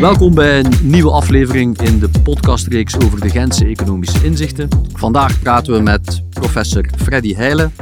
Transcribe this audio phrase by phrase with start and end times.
[0.00, 4.68] Welkom bij een nieuwe aflevering in de podcastreeks over de Gentse economische inzichten.
[4.92, 7.72] Vandaag praten we met professor Freddy Heijlen,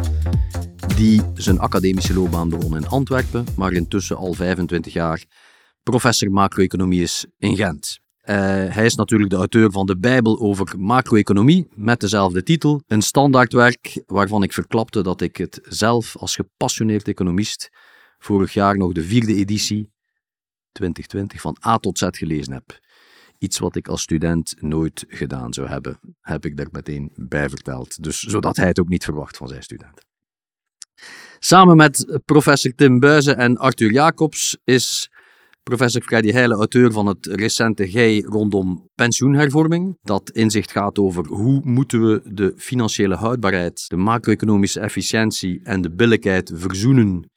[0.96, 5.24] die zijn academische loopbaan begon in Antwerpen, maar intussen al 25 jaar
[5.82, 7.98] professor macro-economie is in Gent.
[8.22, 8.34] Uh,
[8.74, 12.82] hij is natuurlijk de auteur van de Bijbel over macro-economie met dezelfde titel.
[12.86, 17.68] Een standaardwerk waarvan ik verklapte dat ik het zelf als gepassioneerd economist
[18.18, 19.96] vorig jaar nog de vierde editie
[20.78, 22.78] 2020 van A tot Z gelezen heb.
[23.38, 28.02] Iets wat ik als student nooit gedaan zou hebben, heb ik daar meteen bij verteld.
[28.02, 30.06] Dus zodat hij het ook niet verwacht van zijn studenten.
[31.38, 35.10] Samen met professor Tim Buizen en Arthur Jacobs is
[35.62, 39.98] professor Freddy Heijlen auteur van het recente Gij rondom pensioenhervorming.
[40.02, 45.90] Dat inzicht gaat over hoe moeten we de financiële houdbaarheid, de macro-economische efficiëntie en de
[45.90, 47.30] billijkheid verzoenen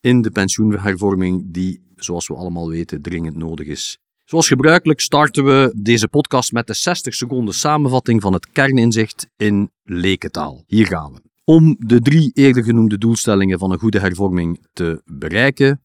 [0.00, 3.98] in de pensioenhervorming die, zoals we allemaal weten, dringend nodig is.
[4.24, 9.70] Zoals gebruikelijk starten we deze podcast met de 60 seconden samenvatting van het kerninzicht in
[9.82, 10.64] lekentaal.
[10.66, 11.20] Hier gaan we.
[11.44, 15.82] Om de drie eerder genoemde doelstellingen van een goede hervorming te bereiken,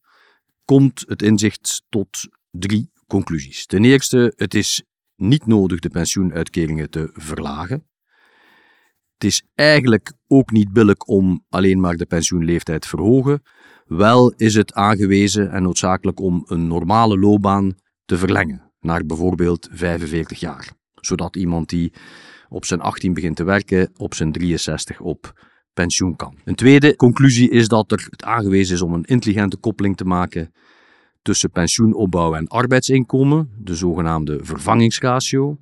[0.64, 3.66] komt het inzicht tot drie conclusies.
[3.66, 4.84] Ten eerste, het is
[5.16, 7.89] niet nodig de pensioenuitkeringen te verlagen.
[9.20, 13.42] Het is eigenlijk ook niet billig om alleen maar de pensioenleeftijd te verhogen.
[13.86, 20.40] Wel is het aangewezen en noodzakelijk om een normale loopbaan te verlengen naar bijvoorbeeld 45
[20.40, 20.72] jaar.
[20.94, 21.92] Zodat iemand die
[22.48, 25.32] op zijn 18 begint te werken, op zijn 63 op
[25.72, 26.38] pensioen kan.
[26.44, 30.52] Een tweede conclusie is dat er het aangewezen is om een intelligente koppeling te maken
[31.22, 35.58] tussen pensioenopbouw en arbeidsinkomen, de zogenaamde vervangingsratio,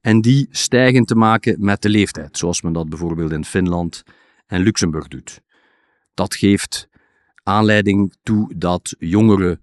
[0.00, 4.02] en die stijgend te maken met de leeftijd, zoals men dat bijvoorbeeld in Finland
[4.46, 5.40] en Luxemburg doet.
[6.14, 6.88] Dat geeft
[7.42, 9.62] aanleiding toe dat jongeren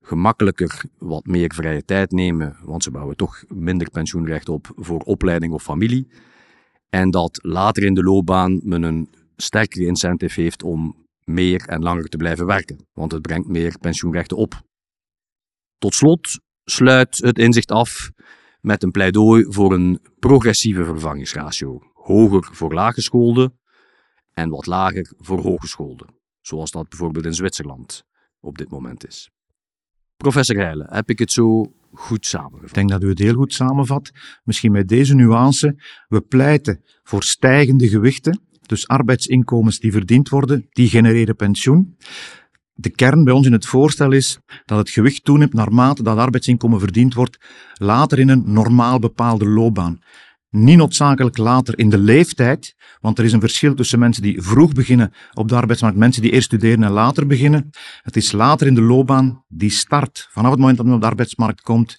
[0.00, 5.52] gemakkelijker wat meer vrije tijd nemen, want ze bouwen toch minder pensioenrecht op voor opleiding
[5.52, 6.08] of familie.
[6.88, 12.08] En dat later in de loopbaan men een sterkere incentive heeft om meer en langer
[12.08, 14.62] te blijven werken, want het brengt meer pensioenrechten op.
[15.78, 18.10] Tot slot sluit het inzicht af
[18.64, 23.58] met een pleidooi voor een progressieve vervangingsratio, hoger voor laaggeschoolden
[24.34, 26.06] en wat lager voor hooggeschoolden,
[26.40, 28.04] zoals dat bijvoorbeeld in Zwitserland
[28.40, 29.30] op dit moment is.
[30.16, 32.68] Professor Heijlen, heb ik het zo goed samengevat?
[32.68, 34.10] Ik denk dat u het heel goed samenvat.
[34.44, 35.82] Misschien met deze nuance.
[36.08, 41.96] We pleiten voor stijgende gewichten, dus arbeidsinkomens die verdiend worden, die genereren pensioen.
[42.76, 46.80] De kern bij ons in het voorstel is dat het gewicht toeneemt naarmate dat arbeidsinkomen
[46.80, 47.38] verdiend wordt,
[47.74, 49.98] later in een normaal bepaalde loopbaan.
[50.50, 54.72] Niet noodzakelijk later in de leeftijd, want er is een verschil tussen mensen die vroeg
[54.72, 57.70] beginnen op de arbeidsmarkt, mensen die eerst studeren en later beginnen.
[58.02, 61.06] Het is later in de loopbaan die start, vanaf het moment dat men op de
[61.06, 61.96] arbeidsmarkt komt,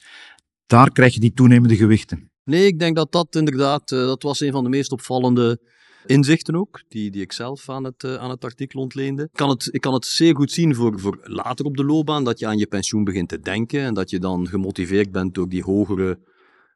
[0.66, 2.32] daar krijg je die toenemende gewichten.
[2.44, 5.60] Nee, ik denk dat dat inderdaad, uh, dat was een van de meest opvallende
[6.06, 9.24] inzichten ook, die, die ik zelf aan het, uh, aan het artikel ontleende.
[9.24, 12.24] Ik kan het, ik kan het zeer goed zien voor, voor later op de loopbaan,
[12.24, 15.50] dat je aan je pensioen begint te denken en dat je dan gemotiveerd bent door
[15.50, 16.20] die hogere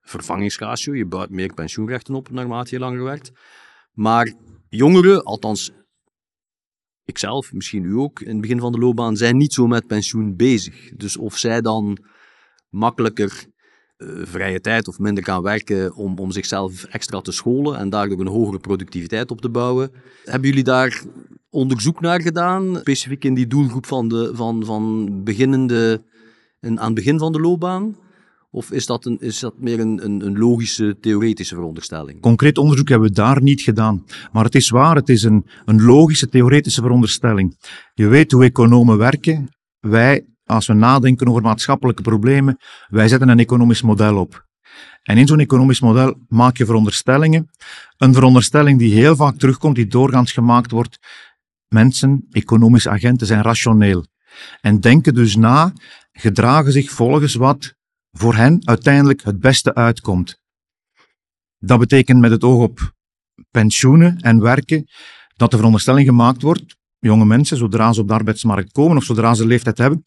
[0.02, 0.96] vervangingsratio.
[0.96, 3.32] Je bouwt meer pensioenrechten op naarmate je langer werkt.
[3.92, 4.34] Maar
[4.70, 5.72] jongeren, althans
[7.06, 10.36] ikzelf, misschien u ook, in het begin van de loopbaan, zijn niet zo met pensioen
[10.36, 10.90] bezig.
[10.96, 11.98] Dus of zij dan
[12.70, 13.48] makkelijker
[14.08, 18.28] vrije tijd of minder gaan werken om, om zichzelf extra te scholen en daardoor een
[18.28, 19.92] hogere productiviteit op te bouwen.
[20.24, 21.04] Hebben jullie daar
[21.50, 26.04] onderzoek naar gedaan, specifiek in die doelgroep van, de, van, van beginnende,
[26.62, 27.96] aan het begin van de loopbaan?
[28.52, 32.22] Of is dat, een, is dat meer een, een, een, logische, theoretische veronderstelling?
[32.22, 34.06] Concreet onderzoek hebben we daar niet gedaan.
[34.32, 37.58] Maar het is waar, het is een, een logische, theoretische veronderstelling.
[37.94, 39.50] Je weet hoe economen werken.
[39.80, 44.48] Wij, als we nadenken over maatschappelijke problemen, wij zetten een economisch model op.
[45.04, 47.50] En in zo'n economisch model maak je veronderstellingen.
[47.98, 51.00] Een veronderstelling die heel vaak terugkomt, die doorgaans gemaakt wordt.
[51.68, 54.06] Mensen, economische agenten, zijn rationeel.
[54.62, 55.74] En denken dus na,
[56.12, 57.76] gedragen zich volgens wat
[58.12, 60.42] voor hen uiteindelijk het beste uitkomt.
[61.58, 62.94] Dat betekent met het oog op
[63.52, 64.88] pensioenen en werken
[65.36, 69.34] dat de veronderstelling gemaakt wordt, jonge mensen, zodra ze op de arbeidsmarkt komen of zodra
[69.34, 70.04] ze leeftijd hebben,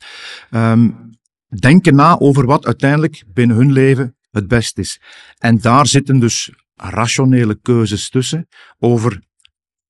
[0.51, 1.11] um,
[1.49, 5.01] denken na over wat uiteindelijk binnen hun leven het best is.
[5.39, 8.49] En daar zitten dus rationele keuzes tussen
[8.79, 9.23] over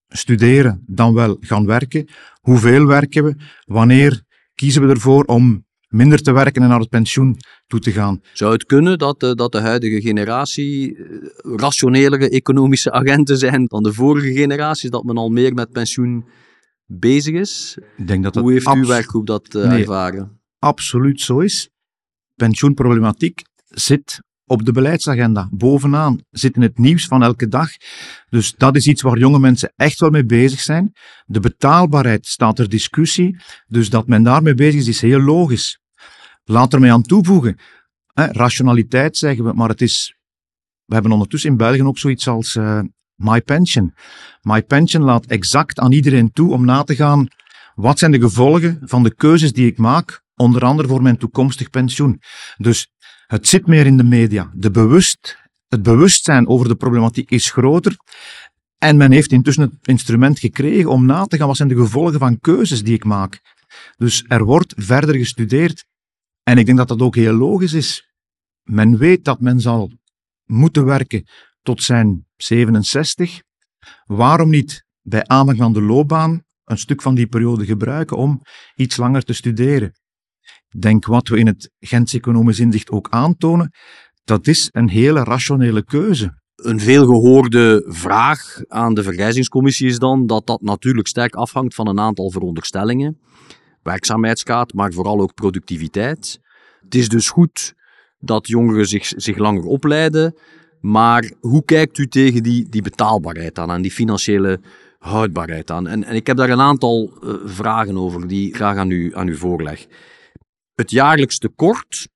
[0.08, 2.08] studeren dan wel gaan werken.
[2.40, 3.34] Hoeveel werken we?
[3.64, 4.22] Wanneer
[4.54, 8.20] kiezen we ervoor om minder te werken en naar het pensioen toe te gaan.
[8.32, 11.04] Zou het kunnen dat de, dat de huidige generatie eh,
[11.42, 16.24] rationelere economische agenten zijn dan de vorige generaties, dat men al meer met pensioen
[16.86, 17.78] bezig is?
[17.96, 20.40] Ik denk dat Hoe heeft uw werkgroep dat uh, nee, ervaren?
[20.58, 21.70] Absoluut zo is.
[22.34, 27.70] pensioenproblematiek zit op de beleidsagenda, bovenaan, zit in het nieuws van elke dag.
[28.28, 30.92] Dus dat is iets waar jonge mensen echt wel mee bezig zijn.
[31.24, 33.36] De betaalbaarheid staat ter discussie,
[33.66, 35.80] dus dat men daarmee bezig is, is heel logisch.
[36.44, 37.58] Laat er mee aan toevoegen.
[38.12, 40.16] Hè, rationaliteit zeggen we, maar het is...
[40.84, 42.80] We hebben ondertussen in België ook zoiets als uh,
[43.22, 47.28] My Pension laat exact aan iedereen toe om na te gaan
[47.74, 51.70] wat zijn de gevolgen van de keuzes die ik maak, onder andere voor mijn toekomstig
[51.70, 52.20] pensioen.
[52.56, 52.88] Dus
[53.26, 54.50] het zit meer in de media.
[54.54, 55.36] De bewust,
[55.68, 57.96] het bewustzijn over de problematiek is groter.
[58.78, 62.18] En men heeft intussen het instrument gekregen om na te gaan wat zijn de gevolgen
[62.18, 63.40] van keuzes die ik maak.
[63.96, 65.84] Dus er wordt verder gestudeerd.
[66.42, 68.12] En ik denk dat dat ook heel logisch is.
[68.62, 69.90] Men weet dat men zal
[70.44, 71.24] moeten werken
[71.62, 73.42] tot zijn 67.
[74.04, 78.42] Waarom niet bij aanvang van de loopbaan een stuk van die periode gebruiken om
[78.74, 79.92] iets langer te studeren?
[80.78, 83.70] denk wat we in het Gents economisch inzicht ook aantonen,
[84.24, 86.40] dat is een hele rationele keuze.
[86.54, 92.00] Een veelgehoorde vraag aan de vergrijzingscommissie is dan dat dat natuurlijk sterk afhangt van een
[92.00, 93.20] aantal veronderstellingen.
[93.82, 96.40] Werkzaamheidsgraad, maar vooral ook productiviteit.
[96.80, 97.74] Het is dus goed
[98.18, 100.34] dat jongeren zich, zich langer opleiden,
[100.82, 104.60] maar hoe kijkt u tegen die, die betaalbaarheid aan en die financiële
[104.98, 105.86] houdbaarheid aan?
[105.86, 109.16] En, en ik heb daar een aantal uh, vragen over die ik graag aan u,
[109.16, 109.86] aan u voorleg
[110.74, 112.08] het jaarlijks tekort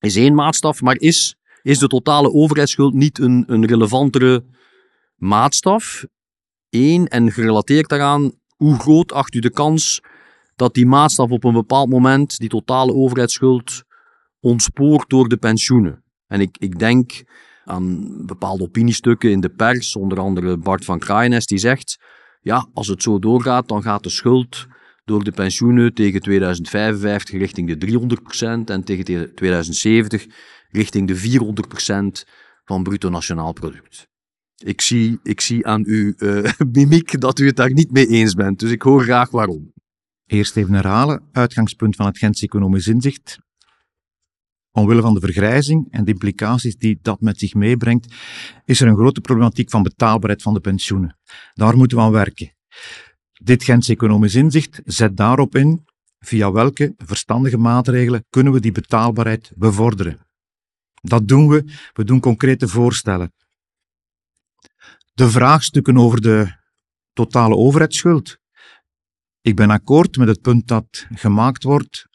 [0.00, 4.44] is één maatstaf, maar is, is de totale overheidsschuld niet een, een relevantere
[5.16, 6.04] maatstaf?
[6.70, 10.00] Eén, en gerelateerd daaraan, hoe groot acht u de kans
[10.56, 13.82] dat die maatstaf op een bepaald moment, die totale overheidsschuld,
[14.40, 16.04] ontspoort door de pensioenen?
[16.26, 17.22] En ik, ik denk
[17.66, 21.98] aan bepaalde opiniestukken in de pers, onder andere Bart van Kraaienes, die zegt,
[22.40, 24.66] ja, als het zo doorgaat, dan gaat de schuld
[25.04, 30.26] door de pensioenen tegen 2055 richting de 300% en tegen 2070
[30.70, 32.30] richting de 400%
[32.64, 34.08] van bruto nationaal product.
[34.56, 38.34] Ik zie, ik zie aan uw uh, mimiek dat u het daar niet mee eens
[38.34, 39.72] bent, dus ik hoor graag waarom.
[40.26, 43.38] Eerst even herhalen, uitgangspunt van het Gentse economisch inzicht.
[44.76, 48.14] Omwille van de vergrijzing en de implicaties die dat met zich meebrengt,
[48.64, 51.18] is er een grote problematiek van betaalbaarheid van de pensioenen.
[51.54, 52.52] Daar moeten we aan werken.
[53.32, 55.84] Dit Gentse economisch inzicht zet daarop in
[56.18, 60.26] via welke verstandige maatregelen kunnen we die betaalbaarheid bevorderen.
[60.94, 61.64] Dat doen we.
[61.92, 63.32] We doen concrete voorstellen.
[65.14, 66.52] De vraagstukken over de
[67.12, 68.36] totale overheidsschuld.
[69.40, 72.06] Ik ben akkoord met het punt dat gemaakt wordt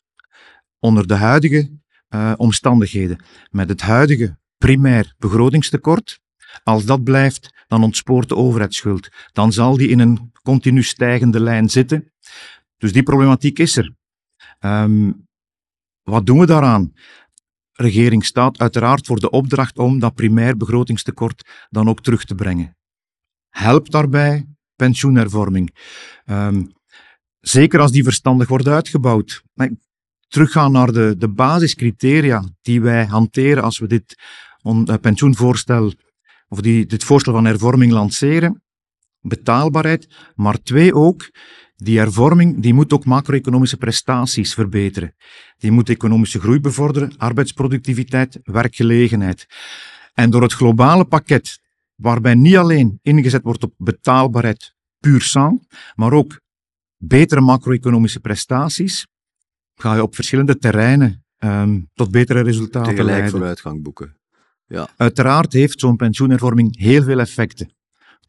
[0.80, 1.80] onder de huidige
[2.16, 3.24] uh, omstandigheden.
[3.50, 6.20] Met het huidige primair begrotingstekort.
[6.64, 9.10] Als dat blijft, dan ontspoort de overheidsschuld.
[9.32, 12.12] Dan zal die in een continu stijgende lijn zitten.
[12.78, 13.94] Dus die problematiek is er.
[14.60, 15.28] Um,
[16.04, 16.92] wat doen we daaraan?
[17.72, 22.36] De regering staat uiteraard voor de opdracht om dat primair begrotingstekort dan ook terug te
[22.36, 22.78] brengen.
[23.50, 25.76] Help daarbij pensioenhervorming.
[26.26, 26.72] Um,
[27.40, 29.44] zeker als die verstandig wordt uitgebouwd.
[30.32, 34.16] Teruggaan naar de, de basiscriteria die wij hanteren als we dit
[34.62, 35.94] on, uh, pensioenvoorstel
[36.48, 38.62] of die, dit voorstel van hervorming lanceren
[39.22, 41.30] betaalbaarheid, maar twee ook,
[41.76, 45.16] die hervorming die moet ook macro-economische prestaties verbeteren.
[45.58, 49.46] Die moet economische groei bevorderen, arbeidsproductiviteit, werkgelegenheid.
[50.14, 51.60] En door het globale pakket,
[51.96, 56.40] waarbij niet alleen ingezet wordt op betaalbaarheid puur sang, maar ook
[56.98, 59.08] betere macro-economische prestaties,
[59.82, 63.32] ga je op verschillende terreinen um, tot betere resultaten Tegelijk leiden.
[63.32, 64.18] vooruitgang boeken.
[64.68, 64.90] Ja.
[64.98, 67.72] Uiteraard heeft zo'n pensioenhervorming heel veel effecten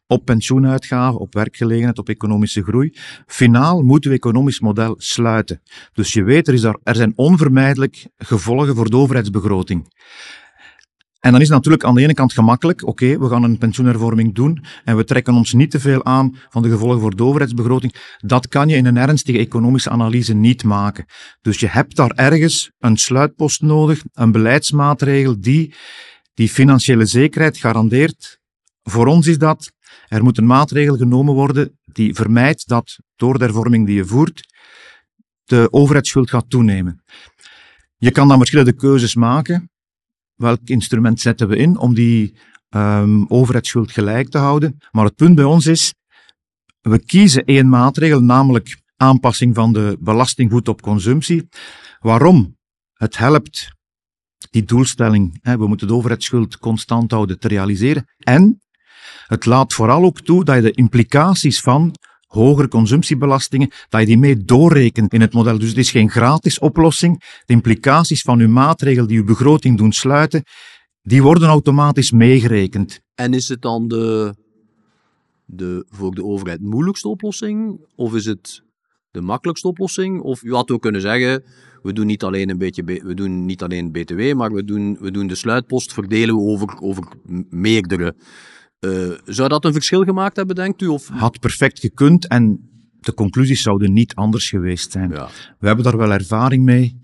[0.07, 2.93] op pensioenuitgaven, op werkgelegenheid, op economische groei.
[3.25, 5.61] Finaal moeten we economisch model sluiten.
[5.93, 9.87] Dus je weet, er, is er, er zijn onvermijdelijk gevolgen voor de overheidsbegroting.
[11.23, 14.35] En dan is het natuurlijk aan de ene kant gemakkelijk, oké, we gaan een pensioenhervorming
[14.35, 18.17] doen en we trekken ons niet te veel aan van de gevolgen voor de overheidsbegroting.
[18.17, 21.05] Dat kan je in een ernstige economische analyse niet maken.
[21.41, 25.73] Dus je hebt daar ergens een sluitpost nodig, een beleidsmaatregel die
[26.33, 28.39] die financiële zekerheid garandeert.
[28.81, 29.71] Voor ons is dat
[30.07, 34.47] er moet een maatregel genomen worden die vermijdt dat door de hervorming die je voert,
[35.43, 37.03] de overheidsschuld gaat toenemen.
[37.97, 39.71] Je kan dan verschillende keuzes maken.
[40.35, 42.35] Welk instrument zetten we in om die
[42.69, 44.77] um, overheidsschuld gelijk te houden?
[44.91, 45.93] Maar het punt bij ons is,
[46.81, 51.47] we kiezen één maatregel, namelijk aanpassing van de belastingvoet op consumptie.
[51.99, 52.57] Waarom?
[52.93, 53.71] Het helpt
[54.49, 58.05] die doelstelling, hè, we moeten de overheidsschuld constant houden, te realiseren.
[58.17, 58.61] En
[59.27, 61.95] het laat vooral ook toe dat je de implicaties van
[62.33, 65.57] hogere consumptiebelastingen, dat je die mee doorrekent in het model.
[65.57, 67.19] Dus het is geen gratis oplossing.
[67.45, 70.43] De implicaties van uw maatregel die uw begroting doen sluiten,
[71.01, 73.01] die worden automatisch meegerekend.
[73.15, 74.35] En is het dan de,
[75.45, 77.85] de voor de overheid moeilijkste oplossing?
[77.95, 78.63] Of is het
[79.11, 80.21] de makkelijkste oplossing?
[80.21, 81.43] Of u had ook kunnen zeggen,
[81.81, 85.11] we doen niet alleen een beetje, we doen niet alleen BTW, maar we doen, we
[85.11, 87.03] doen de sluitpost, verdelen we over, over
[87.49, 88.15] meerdere.
[88.85, 90.87] Uh, zou dat een verschil gemaakt hebben, denkt u?
[90.87, 91.07] Of?
[91.07, 95.09] Had perfect gekund en de conclusies zouden niet anders geweest zijn.
[95.09, 95.29] Ja.
[95.59, 96.99] We hebben daar wel ervaring mee.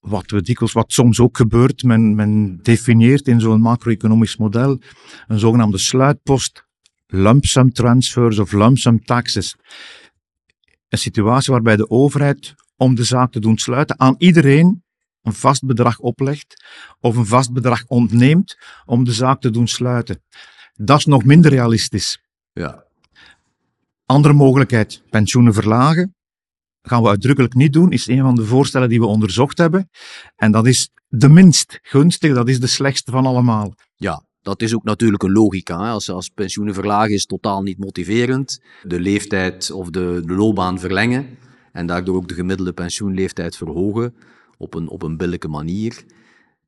[0.00, 4.80] Wat, we dikwijls, wat soms ook gebeurt, men, men definieert in zo'n macro-economisch model
[5.26, 6.64] een zogenaamde sluitpost,
[7.06, 9.56] lump sum transfers of lump sum taxes.
[10.88, 14.82] Een situatie waarbij de overheid, om de zaak te doen sluiten, aan iedereen
[15.22, 16.64] een vast bedrag oplegt
[17.00, 20.22] of een vast bedrag ontneemt om de zaak te doen sluiten.
[20.72, 22.20] Dat is nog minder realistisch.
[22.52, 22.84] Ja.
[24.06, 26.14] Andere mogelijkheid, pensioenen verlagen.
[26.82, 29.90] Gaan we uitdrukkelijk niet doen, is een van de voorstellen die we onderzocht hebben.
[30.36, 33.74] En dat is de minst gunstig, dat is de slechtste van allemaal.
[33.96, 35.90] Ja, dat is ook natuurlijk een logica.
[35.90, 38.60] Als, als pensioenen verlagen is totaal niet motiverend.
[38.82, 41.38] De leeftijd of de, de loopbaan verlengen
[41.72, 44.14] en daardoor ook de gemiddelde pensioenleeftijd verhogen
[44.58, 46.04] op een, op een billijke manier,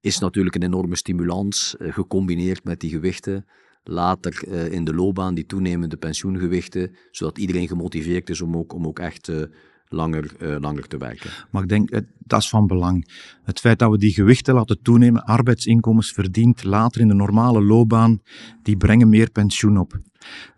[0.00, 3.46] is natuurlijk een enorme stimulans, eh, gecombineerd met die gewichten
[3.84, 8.86] later uh, in de loopbaan, die toenemende pensioengewichten, zodat iedereen gemotiveerd is om ook, om
[8.86, 9.42] ook echt uh,
[9.88, 11.30] langer, uh, langer te werken.
[11.50, 13.08] Maar ik denk, dat is van belang.
[13.42, 18.20] Het feit dat we die gewichten laten toenemen, arbeidsinkomens verdient later in de normale loopbaan,
[18.62, 20.00] die brengen meer pensioen op.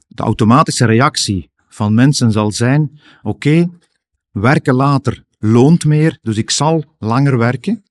[0.08, 3.70] De automatische reactie van mensen zal zijn, oké,
[4.30, 7.84] werken later loont meer, dus ik zal langer werken.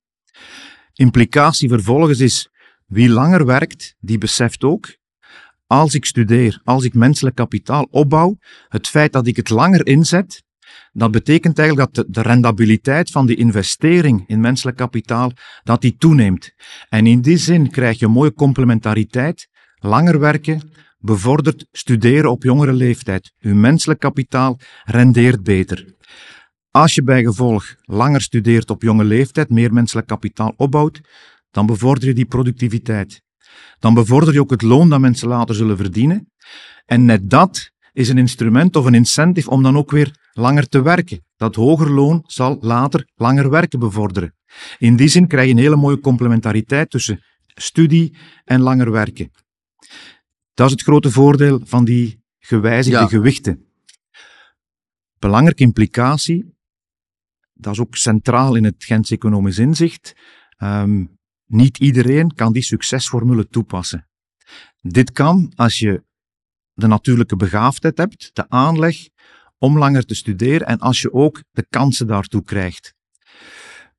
[0.94, 2.50] Implicatie vervolgens is,
[2.86, 4.96] wie langer werkt, die beseft ook,
[5.68, 10.44] als ik studeer, als ik menselijk kapitaal opbouw, het feit dat ik het langer inzet,
[10.92, 15.32] dat betekent eigenlijk dat de, rendabiliteit van die investering in menselijk kapitaal,
[15.64, 16.54] dat die toeneemt.
[16.90, 19.48] En in die zin krijg je mooie complementariteit.
[19.76, 23.32] Langer werken bevordert studeren op jongere leeftijd.
[23.40, 25.94] Uw menselijk kapitaal rendeert beter.
[26.72, 31.02] Als je bij gevolg langer studeert op jonge leeftijd, meer menselijk kapitaal opbouwt,
[31.52, 33.25] dan bevorder je die productiviteit.
[33.80, 36.32] Dan bevorder je ook het loon dat mensen later zullen verdienen.
[36.86, 40.82] En net dat is een instrument of een incentive om dan ook weer langer te
[40.82, 41.26] werken.
[41.36, 44.36] Dat hoger loon zal later langer werken bevorderen.
[44.78, 49.32] In die zin krijg je een hele mooie complementariteit tussen studie en langer werken.
[50.54, 53.66] Dat is het grote voordeel van die gewijzigde gewichten.
[55.20, 56.56] Belangrijke implicatie
[57.56, 60.16] dat is ook centraal in het Gents economisch inzicht.
[60.58, 61.15] Um,
[61.46, 64.08] niet iedereen kan die succesformule toepassen.
[64.82, 66.04] Dit kan als je
[66.74, 69.10] de natuurlijke begaafdheid hebt, de aanleg
[69.58, 72.94] om langer te studeren en als je ook de kansen daartoe krijgt.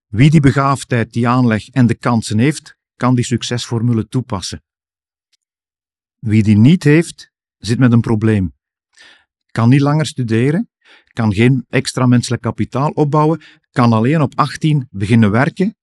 [0.07, 4.62] Wie die begaafdheid, die aanleg en de kansen heeft, kan die succesformule toepassen.
[6.19, 8.55] Wie die niet heeft, zit met een probleem.
[9.47, 10.71] Kan niet langer studeren,
[11.12, 15.76] kan geen extra menselijk kapitaal opbouwen, kan alleen op 18 beginnen werken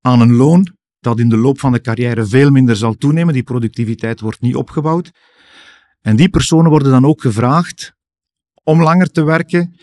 [0.00, 3.34] aan een loon dat in de loop van de carrière veel minder zal toenemen.
[3.34, 5.10] Die productiviteit wordt niet opgebouwd.
[6.00, 7.92] En die personen worden dan ook gevraagd
[8.62, 9.76] om langer te werken.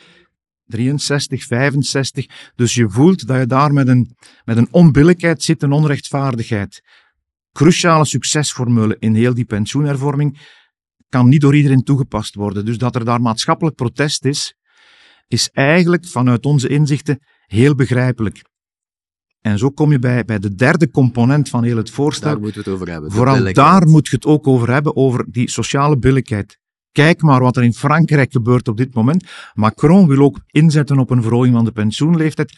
[0.65, 2.51] 63, 65.
[2.55, 6.81] Dus je voelt dat je daar met een, met een onbillijkheid zit, een onrechtvaardigheid.
[7.51, 10.39] Cruciale succesformule in heel die pensioenhervorming
[11.09, 12.65] kan niet door iedereen toegepast worden.
[12.65, 14.55] Dus dat er daar maatschappelijk protest is,
[15.27, 18.41] is eigenlijk vanuit onze inzichten heel begrijpelijk.
[19.41, 22.31] En zo kom je bij, bij de derde component van heel het voorstel.
[22.31, 23.11] Daar moeten we het over hebben.
[23.11, 26.59] Vooral daar moet je het ook over hebben, over die sociale billijkheid.
[26.91, 29.23] Kijk maar wat er in Frankrijk gebeurt op dit moment.
[29.53, 32.57] Macron wil ook inzetten op een verhoging van de pensioenleeftijd.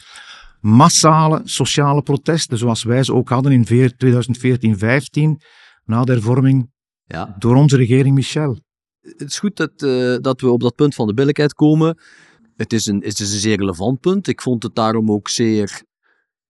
[0.60, 5.44] Massale sociale protesten, zoals wij ze ook hadden in 2014-15,
[5.84, 6.70] na de hervorming
[7.04, 7.36] ja.
[7.38, 8.58] door onze regering Michel.
[9.00, 11.98] Het is goed dat, uh, dat we op dat punt van de billijkheid komen.
[12.56, 14.28] Het is, een, het is een zeer relevant punt.
[14.28, 15.82] Ik vond het daarom ook zeer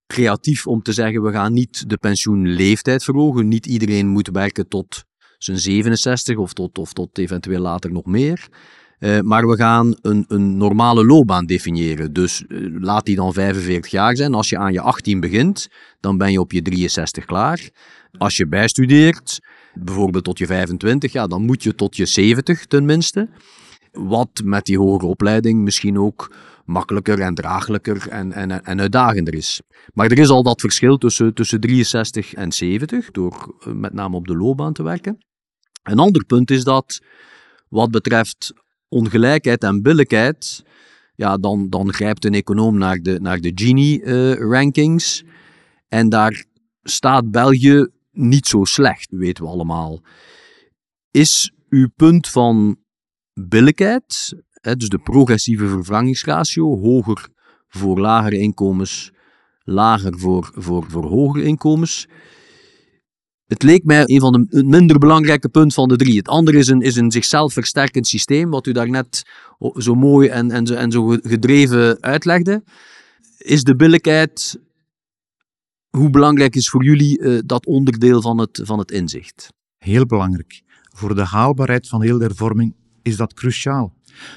[0.06, 3.48] creatief om te zeggen: we gaan niet de pensioenleeftijd verhogen.
[3.48, 5.04] Niet iedereen moet werken tot
[5.38, 8.48] zijn 67 of tot, of tot eventueel later nog meer.
[8.98, 12.12] Uh, maar we gaan een, een normale loopbaan definiëren.
[12.12, 14.34] Dus uh, laat die dan 45 jaar zijn.
[14.34, 15.68] Als je aan je 18 begint,
[16.00, 17.70] dan ben je op je 63 klaar.
[18.18, 19.40] Als je bijstudeert,
[19.74, 23.28] bijvoorbeeld tot je 25, ja, dan moet je tot je 70 tenminste.
[23.92, 29.60] Wat met die hogere opleiding misschien ook makkelijker en draaglijker en, en, en uitdagender is.
[29.94, 34.16] Maar er is al dat verschil tussen, tussen 63 en 70, door eh, met name
[34.16, 35.18] op de loopbaan te werken.
[35.82, 37.00] Een ander punt is dat,
[37.68, 38.52] wat betreft
[38.88, 40.64] ongelijkheid en billijkheid,
[41.14, 45.24] ja, dan, dan grijpt een econoom naar de, naar de Gini-rankings.
[45.88, 46.44] en daar
[46.82, 50.00] staat België niet zo slecht, weten we allemaal.
[51.10, 52.76] Is uw punt van
[53.34, 57.28] billijkheid, dus de progressieve vervangingsratio, hoger
[57.68, 59.12] voor lagere inkomens,
[59.64, 62.08] lager voor, voor, voor hogere inkomens,
[63.46, 66.16] het leek mij een van de minder belangrijke punten van de drie.
[66.16, 69.22] Het andere is een, is een zichzelf versterkend systeem, wat u daarnet
[69.74, 72.62] zo mooi en, en, zo, en zo gedreven uitlegde.
[73.38, 74.60] Is de billijkheid,
[75.90, 79.52] hoe belangrijk is voor jullie uh, dat onderdeel van het, van het inzicht?
[79.78, 80.62] Heel belangrijk.
[80.94, 83.94] Voor de haalbaarheid van heel de hervorming is dat cruciaal.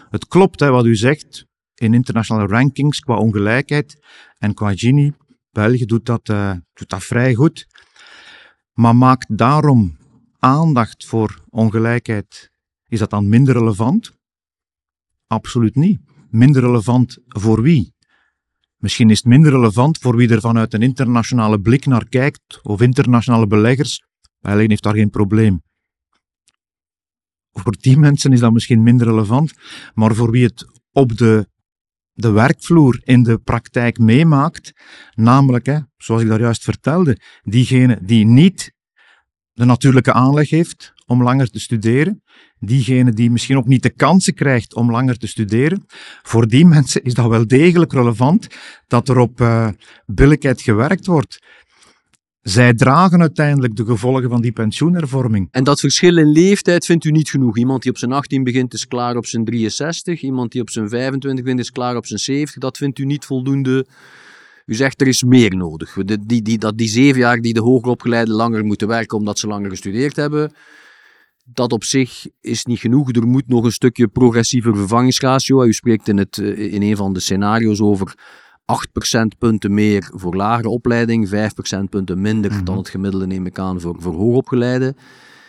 [0.10, 4.06] Het klopt hè, wat u zegt in internationale rankings qua ongelijkheid
[4.38, 5.14] en qua Gini.
[5.52, 7.68] België doet dat, uh, doet dat vrij goed.
[8.74, 9.98] Maar maakt daarom
[10.40, 12.52] aandacht voor ongelijkheid,
[12.88, 14.12] is dat dan minder relevant?
[15.28, 16.00] Absoluut niet.
[16.30, 17.94] Minder relevant voor wie?
[18.78, 22.82] Misschien is het minder relevant voor wie er vanuit een internationale blik naar kijkt, of
[22.82, 24.04] internationale beleggers.
[24.42, 25.62] Alleen heeft daar geen probleem.
[27.66, 29.54] Voor die mensen is dat misschien minder relevant,
[29.94, 31.48] maar voor wie het op de,
[32.14, 34.74] de werkvloer in de praktijk meemaakt,
[35.14, 38.74] namelijk, hè, zoals ik daar juist vertelde, diegene die niet
[39.52, 42.24] de natuurlijke aanleg heeft om langer te studeren,
[42.60, 45.86] diegene die misschien ook niet de kansen krijgt om langer te studeren,
[46.22, 48.48] voor die mensen is dat wel degelijk relevant
[48.88, 49.70] dat er op uh,
[50.06, 51.40] billijkheid gewerkt wordt.
[52.48, 55.48] Zij dragen uiteindelijk de gevolgen van die pensioenhervorming.
[55.52, 57.58] En dat verschil in leeftijd vindt u niet genoeg?
[57.58, 60.90] Iemand die op zijn 18 begint is klaar op zijn 63, iemand die op zijn
[60.90, 63.86] 25 begint is klaar op zijn 70, dat vindt u niet voldoende
[64.66, 65.94] u zegt er is meer nodig.
[65.94, 69.48] Die, die, dat die zeven jaar die de hoger opgeleiden langer moeten werken omdat ze
[69.48, 70.54] langer gestudeerd hebben,
[71.44, 73.12] dat op zich is niet genoeg.
[73.12, 75.64] Er moet nog een stukje progressieve vervangingsratio.
[75.64, 78.16] U spreekt in, het, eh, in een van de scenario's over
[78.66, 82.64] 8 procentpunten meer voor lagere opleiding, 5 procentpunten minder mhm.
[82.64, 84.96] dan het gemiddelde neem ik aan voor, voor hoogopgeleiden.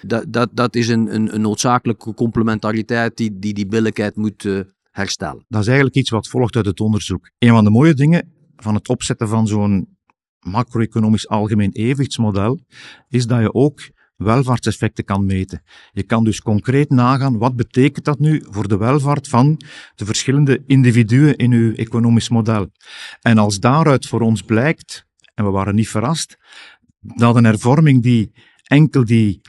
[0.03, 4.61] Dat, dat, dat is een, een, een noodzakelijke complementariteit die die, die billijkheid moet uh,
[4.90, 5.45] herstellen.
[5.49, 7.31] Dat is eigenlijk iets wat volgt uit het onderzoek.
[7.38, 9.97] Een van de mooie dingen van het opzetten van zo'n
[10.40, 12.61] macro-economisch algemeen evenwichtsmodel,
[13.09, 13.81] is dat je ook
[14.16, 15.62] welvaartseffecten kan meten.
[15.92, 19.61] Je kan dus concreet nagaan wat betekent dat nu voor de welvaart van
[19.94, 22.70] de verschillende individuen in uw economisch model.
[23.20, 26.37] En als daaruit voor ons blijkt, en we waren niet verrast,
[27.00, 29.40] dat een hervorming die enkel die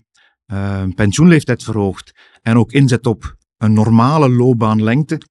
[0.47, 5.21] uh, pensioenleeftijd verhoogt en ook inzet op een normale loopbaanlengte,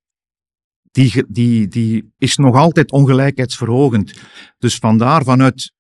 [0.91, 4.21] die, die, die is nog altijd ongelijkheidsverhogend.
[4.59, 5.73] Dus vandaar vanuit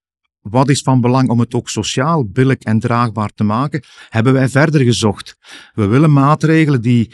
[0.50, 4.48] wat is van belang om het ook sociaal billig en draagbaar te maken, hebben wij
[4.48, 5.36] verder gezocht.
[5.74, 7.10] We willen maatregelen die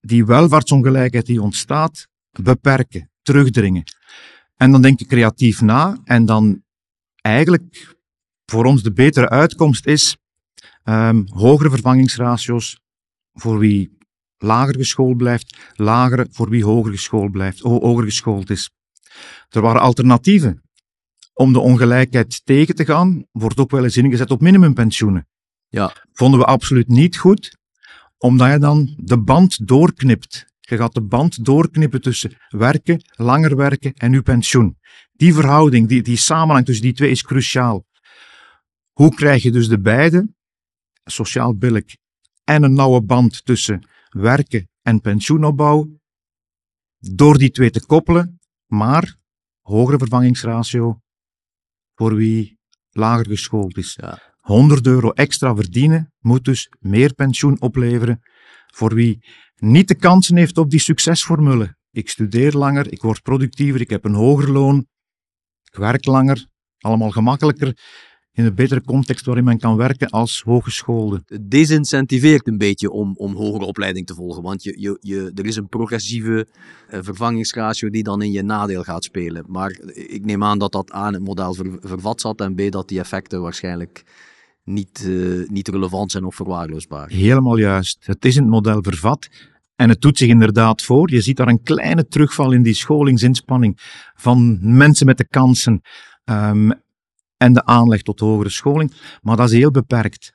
[0.00, 3.82] die welvaartsongelijkheid die ontstaat, beperken, terugdringen.
[4.56, 6.62] En dan denk ik creatief na en dan
[7.20, 7.94] eigenlijk
[8.46, 10.16] voor ons de betere uitkomst is
[10.84, 12.80] um, hogere vervangingsratio's
[13.32, 13.98] voor wie
[14.38, 18.70] lager geschoold blijft, lagere voor wie hoger geschoold blijft, hoger geschoold is.
[19.48, 20.62] Er waren alternatieven.
[21.32, 25.26] Om de ongelijkheid tegen te gaan, wordt ook wel eens ingezet op minimumpensioenen.
[25.68, 25.92] Ja.
[26.12, 27.56] Vonden we absoluut niet goed,
[28.18, 30.46] omdat je dan de band doorknipt.
[30.60, 34.78] Je gaat de band doorknippen tussen werken, langer werken en uw pensioen.
[35.12, 37.84] Die verhouding, die, die samenhang tussen die twee is cruciaal.
[38.92, 40.34] Hoe krijg je dus de beide,
[41.04, 41.84] sociaal billig
[42.44, 46.00] en een nauwe band tussen werken en pensioenopbouw,
[46.98, 49.16] door die twee te koppelen, maar
[49.60, 51.00] hogere vervangingsratio
[52.02, 52.58] voor wie
[52.90, 53.98] lager geschoold is.
[54.00, 54.18] Ja.
[54.40, 58.20] 100 euro extra verdienen moet dus meer pensioen opleveren
[58.74, 59.24] voor wie
[59.56, 61.76] niet de kansen heeft op die succesformule.
[61.90, 64.86] Ik studeer langer, ik word productiever, ik heb een hoger loon,
[65.70, 66.46] ik werk langer,
[66.78, 67.78] allemaal gemakkelijker
[68.34, 71.22] in een betere context waarin men kan werken als hogeschoolde.
[71.26, 75.46] Het desincentiveert een beetje om, om hogere opleiding te volgen, want je, je, je, er
[75.46, 76.46] is een progressieve
[76.90, 79.44] uh, vervangingsratio die dan in je nadeel gaat spelen.
[79.46, 82.98] Maar ik neem aan dat dat aan het model vervat zat en b dat die
[82.98, 84.04] effecten waarschijnlijk
[84.64, 87.08] niet, uh, niet relevant zijn of verwaarloosbaar.
[87.08, 88.06] Helemaal juist.
[88.06, 89.28] Het is in het model vervat.
[89.76, 91.10] En het doet zich inderdaad voor.
[91.10, 93.78] Je ziet daar een kleine terugval in die scholingsinspanning
[94.14, 95.80] van mensen met de kansen.
[96.24, 96.72] Um,
[97.42, 100.32] en de aanleg tot hogere scholing, maar dat is heel beperkt.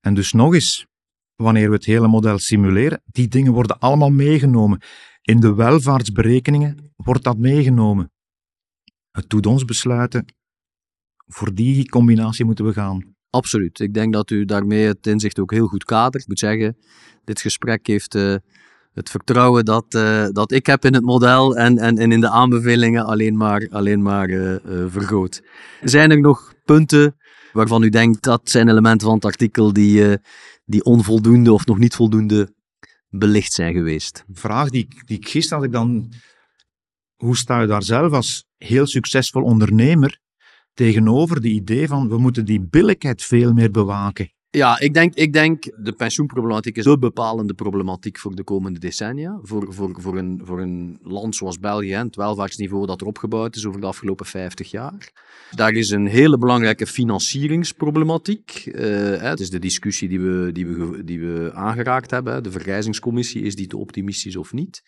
[0.00, 0.86] En dus nog eens,
[1.36, 4.80] wanneer we het hele model simuleren, die dingen worden allemaal meegenomen.
[5.22, 8.12] In de welvaartsberekeningen wordt dat meegenomen.
[9.10, 10.24] Het doet ons besluiten,
[11.26, 13.14] voor die combinatie moeten we gaan.
[13.30, 13.80] Absoluut.
[13.80, 16.22] Ik denk dat u daarmee het inzicht ook heel goed kadert.
[16.22, 16.76] Ik moet zeggen,
[17.24, 18.36] dit gesprek heeft uh,
[18.94, 23.04] het vertrouwen dat, uh, dat ik heb in het model en, en, in de aanbevelingen
[23.04, 25.42] alleen maar, alleen maar uh, vergroot.
[25.82, 27.16] Zijn er nog punten
[27.52, 30.18] waarvan u denkt dat zijn elementen van het artikel die,
[30.64, 32.54] die onvoldoende of nog niet voldoende
[33.08, 34.24] belicht zijn geweest?
[34.28, 36.12] Een vraag die, die ik gisteren had ik dan,
[37.14, 40.18] hoe sta je daar zelf als heel succesvol ondernemer
[40.74, 44.32] tegenover de idee van we moeten die billijkheid veel meer bewaken?
[44.54, 49.38] Ja, ik denk, ik denk de pensioenproblematiek is de bepalende problematiek voor de komende decennia.
[49.42, 53.66] Voor, voor, voor, een, voor een land zoals België, het welvaartsniveau dat er opgebouwd is
[53.66, 55.12] over de afgelopen 50 jaar.
[55.50, 58.66] Daar is een hele belangrijke financieringsproblematiek.
[58.66, 62.42] Uh, het is de discussie die we, die we, die we aangeraakt hebben.
[62.42, 64.82] De vergrijzingscommissie, is die te optimistisch of niet?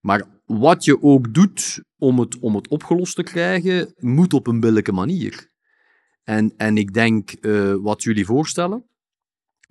[0.00, 4.60] Maar wat je ook doet om het, om het opgelost te krijgen, moet op een
[4.60, 5.49] billijke manier.
[6.24, 8.84] En, en ik denk, uh, wat jullie voorstellen,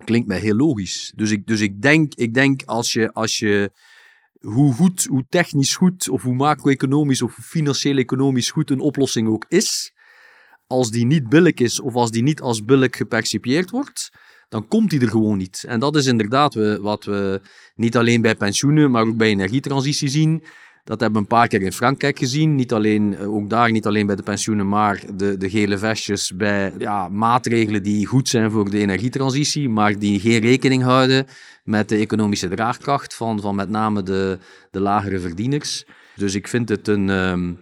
[0.04, 1.12] klinkt mij heel logisch.
[1.16, 3.70] Dus ik, dus ik denk, ik denk als, je, als je,
[4.40, 9.92] hoe goed, hoe technisch goed, of hoe macro-economisch of financieel-economisch goed een oplossing ook is,
[10.66, 14.10] als die niet billig is of als die niet als billig gepercipieerd wordt,
[14.48, 15.64] dan komt die er gewoon niet.
[15.66, 17.40] En dat is inderdaad wat we
[17.74, 20.44] niet alleen bij pensioenen, maar ook bij energietransitie zien.
[20.84, 22.54] Dat hebben we een paar keer in Frankrijk gezien.
[22.54, 26.32] Niet alleen, eh, ook daar niet alleen bij de pensioenen, maar de, de gele vestjes
[26.36, 31.26] bij ja, maatregelen die goed zijn voor de energietransitie, maar die geen rekening houden
[31.64, 34.38] met de economische draagkracht van, van met name de,
[34.70, 35.84] de lagere verdieners.
[36.16, 37.58] Dus ik vind het een, um,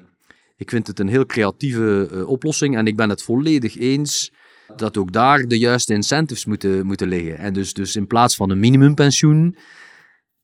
[0.56, 4.32] ik vind het een heel creatieve uh, oplossing en ik ben het volledig eens
[4.76, 7.38] dat ook daar de juiste incentives moeten, moeten liggen.
[7.38, 9.56] En dus, dus in plaats van een minimumpensioen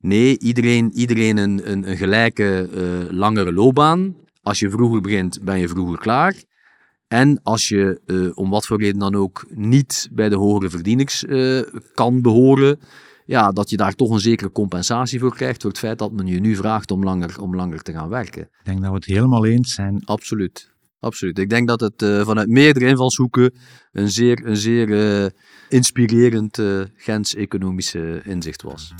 [0.05, 4.17] Nee, iedereen, iedereen een, een, een gelijke uh, langere loopbaan.
[4.43, 6.35] Als je vroeger begint, ben je vroeger klaar.
[7.09, 11.25] En als je uh, om wat voor reden dan ook niet bij de hogere verdienings
[11.25, 11.63] uh,
[11.95, 12.79] kan behoren,
[13.25, 16.27] ja, dat je daar toch een zekere compensatie voor krijgt voor het feit dat men
[16.27, 18.43] je nu vraagt om langer, om langer te gaan werken.
[18.43, 20.03] Ik denk dat we het helemaal eens zijn.
[20.05, 20.73] Absoluut.
[20.99, 21.39] Absoluut.
[21.39, 23.55] Ik denk dat het uh, vanuit meerdere invalshoeken
[23.93, 25.33] een zeer, een zeer
[25.69, 26.63] inspirerend
[26.95, 28.95] Gens-economische inzicht was.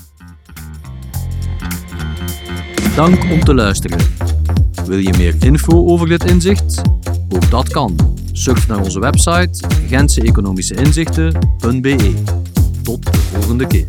[2.95, 3.99] Dank om te luisteren.
[4.85, 6.81] Wil je meer info over dit inzicht?
[7.29, 8.17] Ook dat kan.
[8.31, 12.13] Surf naar onze website gentseeconomischeinzichten.be.
[12.83, 13.85] Tot de volgende keer.